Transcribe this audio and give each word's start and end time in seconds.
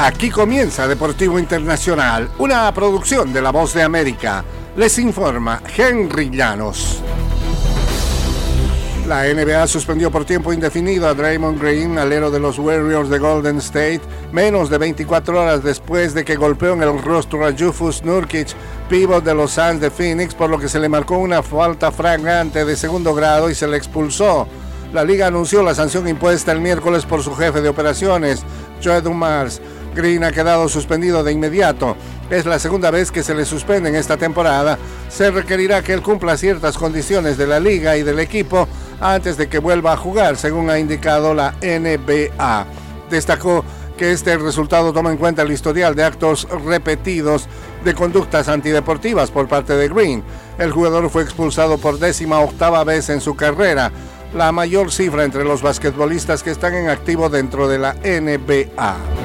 Aquí 0.00 0.30
comienza 0.30 0.86
Deportivo 0.86 1.40
Internacional, 1.40 2.30
una 2.38 2.72
producción 2.72 3.32
de 3.32 3.42
La 3.42 3.50
Voz 3.50 3.74
de 3.74 3.82
América. 3.82 4.44
Les 4.76 4.96
informa 5.00 5.60
Henry 5.76 6.30
Llanos. 6.30 7.02
La 9.08 9.24
NBA 9.24 9.66
suspendió 9.66 10.08
por 10.12 10.24
tiempo 10.24 10.52
indefinido 10.52 11.08
a 11.08 11.14
Draymond 11.14 11.60
Green, 11.60 11.98
alero 11.98 12.30
de 12.30 12.38
los 12.38 12.60
Warriors 12.60 13.08
de 13.08 13.18
Golden 13.18 13.56
State, 13.56 14.02
menos 14.30 14.70
de 14.70 14.78
24 14.78 15.42
horas 15.42 15.64
después 15.64 16.14
de 16.14 16.24
que 16.24 16.36
golpeó 16.36 16.74
en 16.74 16.84
el 16.84 17.02
rostro 17.02 17.44
a 17.44 17.52
Jufus 17.52 18.04
Nurkic, 18.04 18.54
pívot 18.88 19.24
de 19.24 19.34
los 19.34 19.50
Suns 19.50 19.80
de 19.80 19.90
Phoenix, 19.90 20.32
por 20.32 20.48
lo 20.48 20.60
que 20.60 20.68
se 20.68 20.78
le 20.78 20.88
marcó 20.88 21.18
una 21.18 21.42
falta 21.42 21.90
fragante 21.90 22.64
de 22.64 22.76
segundo 22.76 23.14
grado 23.14 23.50
y 23.50 23.56
se 23.56 23.66
le 23.66 23.76
expulsó. 23.76 24.46
La 24.92 25.02
liga 25.02 25.26
anunció 25.26 25.62
la 25.62 25.74
sanción 25.74 26.06
impuesta 26.06 26.52
el 26.52 26.60
miércoles 26.60 27.04
por 27.04 27.22
su 27.22 27.34
jefe 27.34 27.60
de 27.60 27.68
operaciones, 27.68 28.44
Joe 28.82 29.02
Dumars. 29.02 29.60
Green 29.94 30.24
ha 30.24 30.32
quedado 30.32 30.68
suspendido 30.68 31.22
de 31.24 31.32
inmediato. 31.32 31.96
Es 32.30 32.46
la 32.46 32.58
segunda 32.58 32.90
vez 32.90 33.10
que 33.10 33.22
se 33.22 33.34
le 33.34 33.44
suspende 33.44 33.88
en 33.88 33.96
esta 33.96 34.16
temporada. 34.16 34.78
Se 35.08 35.30
requerirá 35.30 35.82
que 35.82 35.92
él 35.92 36.02
cumpla 36.02 36.36
ciertas 36.36 36.76
condiciones 36.76 37.36
de 37.38 37.46
la 37.46 37.60
liga 37.60 37.96
y 37.96 38.02
del 38.02 38.18
equipo 38.18 38.68
antes 39.00 39.36
de 39.36 39.48
que 39.48 39.58
vuelva 39.58 39.92
a 39.92 39.96
jugar, 39.96 40.36
según 40.36 40.70
ha 40.70 40.78
indicado 40.78 41.34
la 41.34 41.54
NBA. 41.62 42.66
Destacó 43.10 43.64
que 43.96 44.12
este 44.12 44.36
resultado 44.38 44.92
toma 44.92 45.10
en 45.10 45.16
cuenta 45.16 45.42
el 45.42 45.50
historial 45.50 45.94
de 45.94 46.04
actos 46.04 46.46
repetidos 46.64 47.48
de 47.84 47.94
conductas 47.94 48.48
antideportivas 48.48 49.30
por 49.30 49.48
parte 49.48 49.74
de 49.74 49.88
Green. 49.88 50.22
El 50.58 50.70
jugador 50.70 51.10
fue 51.10 51.22
expulsado 51.22 51.78
por 51.78 51.98
décima 51.98 52.40
octava 52.40 52.84
vez 52.84 53.08
en 53.10 53.20
su 53.20 53.34
carrera, 53.34 53.90
la 54.34 54.52
mayor 54.52 54.92
cifra 54.92 55.24
entre 55.24 55.44
los 55.44 55.62
basquetbolistas 55.62 56.42
que 56.42 56.50
están 56.50 56.74
en 56.74 56.88
activo 56.88 57.28
dentro 57.28 57.68
de 57.68 57.78
la 57.78 57.94
NBA 57.94 59.17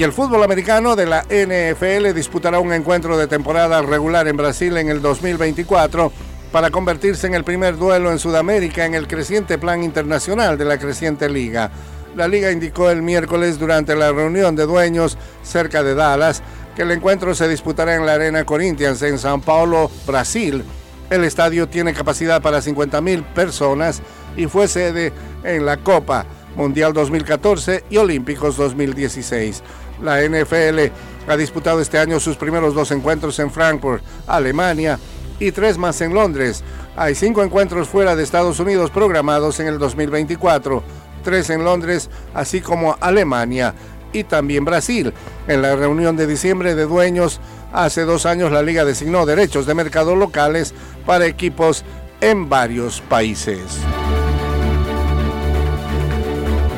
y 0.00 0.02
el 0.02 0.14
fútbol 0.14 0.42
americano 0.42 0.96
de 0.96 1.04
la 1.04 1.24
NFL 1.24 2.14
disputará 2.14 2.58
un 2.58 2.72
encuentro 2.72 3.18
de 3.18 3.26
temporada 3.26 3.82
regular 3.82 4.26
en 4.28 4.36
Brasil 4.38 4.74
en 4.78 4.88
el 4.88 5.02
2024 5.02 6.10
para 6.50 6.70
convertirse 6.70 7.26
en 7.26 7.34
el 7.34 7.44
primer 7.44 7.76
duelo 7.76 8.10
en 8.10 8.18
Sudamérica 8.18 8.86
en 8.86 8.94
el 8.94 9.06
creciente 9.06 9.58
plan 9.58 9.82
internacional 9.82 10.56
de 10.56 10.64
la 10.64 10.78
creciente 10.78 11.28
liga. 11.28 11.70
La 12.16 12.28
liga 12.28 12.50
indicó 12.50 12.88
el 12.88 13.02
miércoles 13.02 13.58
durante 13.58 13.94
la 13.94 14.10
reunión 14.10 14.56
de 14.56 14.64
dueños 14.64 15.18
cerca 15.42 15.82
de 15.82 15.94
Dallas 15.94 16.42
que 16.74 16.80
el 16.80 16.92
encuentro 16.92 17.34
se 17.34 17.46
disputará 17.46 17.94
en 17.94 18.06
la 18.06 18.14
Arena 18.14 18.46
Corinthians 18.46 19.02
en 19.02 19.18
Sao 19.18 19.38
Paulo, 19.38 19.90
Brasil. 20.06 20.64
El 21.10 21.24
estadio 21.24 21.68
tiene 21.68 21.92
capacidad 21.92 22.40
para 22.40 22.62
50.000 22.62 23.22
personas 23.34 24.00
y 24.34 24.46
fue 24.46 24.66
sede 24.66 25.12
en 25.44 25.66
la 25.66 25.76
Copa 25.76 26.24
Mundial 26.56 26.94
2014 26.94 27.84
y 27.90 27.98
Olímpicos 27.98 28.56
2016. 28.56 29.62
La 30.02 30.22
NFL 30.22 30.92
ha 31.28 31.36
disputado 31.36 31.80
este 31.80 31.98
año 31.98 32.20
sus 32.20 32.36
primeros 32.36 32.74
dos 32.74 32.90
encuentros 32.90 33.38
en 33.38 33.50
Frankfurt, 33.50 34.02
Alemania, 34.26 34.98
y 35.40 35.50
tres 35.50 35.78
más 35.78 36.00
en 36.02 36.14
Londres. 36.14 36.62
Hay 36.96 37.14
cinco 37.14 37.42
encuentros 37.42 37.88
fuera 37.88 38.14
de 38.14 38.22
Estados 38.22 38.60
Unidos 38.60 38.90
programados 38.90 39.58
en 39.58 39.66
el 39.66 39.78
2024, 39.78 40.84
tres 41.24 41.50
en 41.50 41.64
Londres, 41.64 42.10
así 42.34 42.60
como 42.60 42.96
Alemania 43.00 43.74
y 44.12 44.24
también 44.24 44.64
Brasil. 44.64 45.12
En 45.48 45.62
la 45.62 45.74
reunión 45.74 46.16
de 46.16 46.26
diciembre 46.26 46.74
de 46.74 46.84
dueños, 46.84 47.40
hace 47.72 48.02
dos 48.02 48.26
años 48.26 48.52
la 48.52 48.62
liga 48.62 48.84
designó 48.84 49.26
derechos 49.26 49.66
de 49.66 49.74
mercado 49.74 50.14
locales 50.14 50.74
para 51.06 51.26
equipos 51.26 51.84
en 52.20 52.48
varios 52.48 53.00
países 53.00 53.80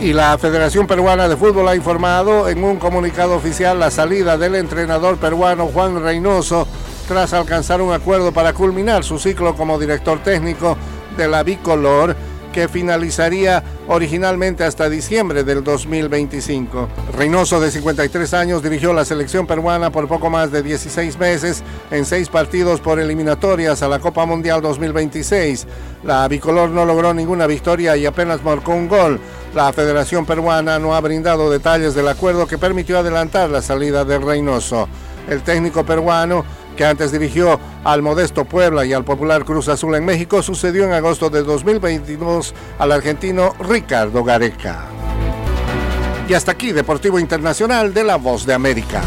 y 0.03 0.13
la 0.13 0.37
Federación 0.37 0.89
Peruana 0.89 1.29
de 1.29 1.37
Fútbol 1.37 1.69
ha 1.69 1.77
informado 1.77 2.49
en 2.49 2.65
un 2.65 2.77
comunicado 2.77 3.37
oficial 3.37 3.79
la 3.79 3.89
salida 3.89 4.37
del 4.37 4.57
entrenador 4.57 5.17
peruano 5.17 5.69
Juan 5.69 6.03
Reynoso 6.03 6.67
tras 7.07 7.33
alcanzar 7.33 7.81
un 7.81 7.93
acuerdo 7.93 8.33
para 8.33 8.53
culminar 8.53 9.05
su 9.05 9.21
ciclo 9.21 9.55
como 9.55 9.79
director 9.79 10.21
técnico 10.21 10.77
de 11.17 11.29
la 11.29 11.45
Bicolor 11.45 12.17
que 12.53 12.69
finalizaría 12.69 13.63
originalmente 13.89 14.65
hasta 14.65 14.89
diciembre 14.89 15.43
del 15.43 15.65
2025. 15.65 16.89
Reynoso, 17.17 17.61
de 17.61 17.71
53 17.71 18.35
años, 18.35 18.63
dirigió 18.63 18.93
la 18.93 19.05
selección 19.05 19.47
peruana 19.47 19.91
por 19.91 20.07
poco 20.07 20.31
más 20.31 20.53
de 20.53 20.63
16 20.63 21.19
meses 21.19 21.63
en 21.91 22.05
seis 22.05 22.29
partidos 22.29 22.81
por 22.81 23.01
eliminatorias 23.01 23.83
a 23.83 23.89
la 23.89 24.01
Copa 24.01 24.27
Mundial 24.27 24.61
2026. 24.61 25.67
La 26.05 26.29
bicolor 26.29 26.71
no 26.71 26.85
logró 26.85 27.15
ninguna 27.15 27.47
victoria 27.47 27.97
y 27.97 28.05
apenas 28.05 28.43
marcó 28.45 28.73
un 28.73 28.89
gol. 28.89 29.19
La 29.55 29.71
Federación 29.73 30.25
Peruana 30.25 30.79
no 30.79 30.95
ha 30.95 31.01
brindado 31.01 31.51
detalles 31.51 31.95
del 31.95 32.09
acuerdo 32.09 32.47
que 32.47 32.57
permitió 32.57 32.99
adelantar 32.99 33.51
la 33.51 33.61
salida 33.61 34.03
de 34.05 34.19
Reynoso. 34.19 34.89
El 35.29 35.43
técnico 35.43 35.85
peruano 35.85 36.45
que 36.77 36.87
antes 36.87 37.13
dirigió 37.13 37.61
al 37.85 38.01
modesto 38.01 38.47
Puebla 38.47 38.87
y 38.87 38.95
al 38.95 39.05
popular 39.05 39.45
Cruz 39.45 39.69
Azul 39.69 39.95
en 39.95 40.07
México, 40.07 40.43
sucedió 40.43 40.85
en 40.85 40.93
agosto 40.93 41.29
de 41.29 41.43
2022 41.43 42.55
al 42.79 42.93
argentino 42.93 43.55
Ricardo 43.59 44.25
Gareca. 44.25 44.87
Y 46.27 46.33
hasta 46.33 46.53
aquí, 46.53 46.73
Deportivo 46.73 47.19
Internacional 47.19 47.93
de 47.93 48.05
la 48.05 48.17
Voz 48.17 48.47
de 48.47 48.55
América. 48.55 49.03